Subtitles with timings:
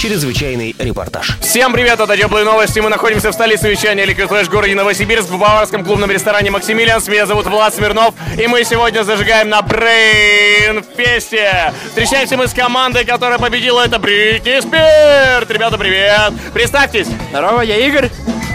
[0.00, 1.36] Чрезвычайный репортаж.
[1.42, 2.80] Всем привет, это Теплые Новости.
[2.80, 7.06] Мы находимся в столице вещания Liquid Flash в городе Новосибирск в баварском клубном ресторане «Максимилианс».
[7.06, 11.74] Меня зовут Влад Смирнов, и мы сегодня зажигаем на Брейн Фесте.
[11.88, 13.84] Встречаемся мы с командой, которая победила.
[13.84, 15.50] Это Бритни Спирт.
[15.50, 16.32] Ребята, привет.
[16.54, 17.08] Представьтесь.
[17.28, 18.08] Здорово, я Игорь.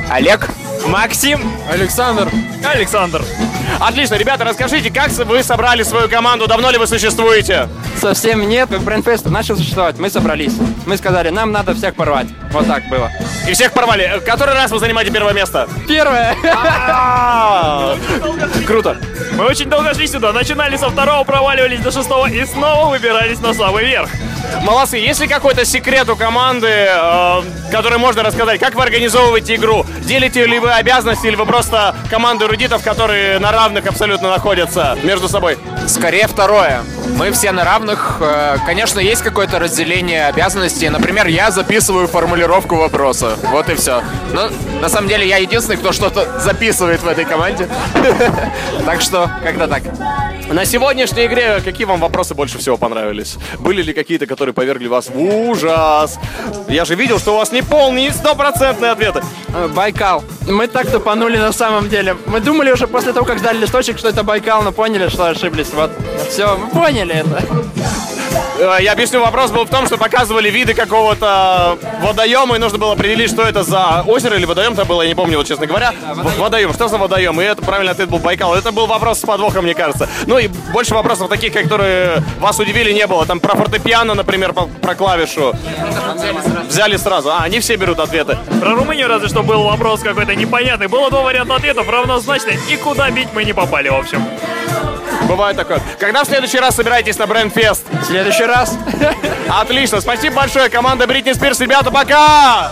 [0.09, 0.49] Олег.
[0.87, 1.51] Максим.
[1.71, 2.27] Александр.
[2.63, 3.23] Александр.
[3.79, 6.47] Отлично, ребята, расскажите, как вы собрали свою команду?
[6.47, 7.69] Давно ли вы существуете?
[8.05, 10.53] Совсем нет, как Брендфест начал существовать, мы собрались.
[10.85, 12.27] Мы сказали, нам надо всех порвать.
[12.51, 13.09] Вот так было.
[13.47, 14.21] И всех порвали.
[14.25, 15.67] Который раз вы занимаете первое место?
[15.87, 16.35] Первое.
[16.53, 17.95] А,
[18.65, 18.97] Круто.
[19.33, 23.53] Мы очень долго шли сюда, начинали со второго, проваливались до шестого и снова выбирались на
[23.53, 24.09] самый верх.
[24.61, 24.97] Молодцы.
[24.97, 27.41] Есть ли какой-то секрет у команды, э,
[27.71, 28.59] который можно рассказать?
[28.59, 29.85] Как вы организовываете игру?
[30.01, 35.27] Делите ли вы обязанности или вы просто команда эрудитов, которые на равных абсолютно находятся между
[35.27, 35.57] собой?
[35.87, 36.83] Скорее второе.
[37.15, 38.17] Мы все на равных.
[38.21, 40.89] Э, Конечно, есть какое-то разделение обязанностей.
[40.89, 43.34] Например, я записываю формулировку вопроса.
[43.43, 44.01] Вот и все.
[44.33, 44.49] Но
[44.81, 47.67] на самом деле я единственный, кто что-то записывает в этой команде.
[48.85, 49.81] Так что, как-то так.
[50.51, 53.37] На сегодняшней игре какие вам вопросы больше всего понравились?
[53.57, 56.19] Были ли какие-то, которые повергли вас в ужас?
[56.67, 59.23] Я же видел, что у вас не полные, не стопроцентные ответы.
[59.55, 60.23] Э, Байкал.
[60.47, 62.15] Мы так тупанули на самом деле.
[62.27, 65.73] Мы думали уже после того, как сдали листочек, что это Байкал, но поняли, что ошиблись.
[65.73, 65.91] Вот.
[66.29, 67.43] Все, мы поняли это.
[68.59, 72.93] Э, Я объясню, вопрос был в том, что показывали виды какого-то водоема, и нужно было
[72.93, 75.93] определить, что это за озеро или водоем это было, я не помню, вот честно говоря.
[76.37, 76.73] водоем.
[76.73, 77.39] Что за водоем?
[77.41, 78.55] И это правильный ответ был Байкал.
[78.55, 80.07] Это был вопрос с подвохом, мне кажется.
[80.27, 83.25] Ну и больше вопросов таких, которые вас удивили, не было.
[83.25, 85.53] Там про фортепиано, например, про клавишу.
[86.67, 87.29] Взяли сразу.
[87.31, 88.37] А, они все берут ответы.
[88.61, 90.87] Про Румынию разве что был вопрос какой-то непонятный.
[90.87, 94.23] Было два варианта ответов равнозначные, и куда бить мы не попали, в общем.
[95.27, 95.81] Бывает такое.
[95.99, 97.83] Когда в следующий раз собираетесь на Брендфест?
[97.89, 98.77] В следующий раз.
[99.49, 101.59] Отлично, спасибо большое, команда Бритни Спирс.
[101.59, 102.71] Ребята, пока!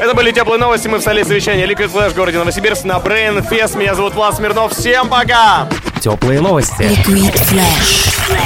[0.00, 0.88] Это были теплые новости.
[0.88, 3.78] Мы в столице вещания Liquid Flash в городе Новосибирск на Brain Fest.
[3.78, 4.72] Меня зовут Влад Смирнов.
[4.72, 5.68] Всем пока!
[6.00, 6.82] Теплые новости.
[6.82, 8.41] Liquid Flash.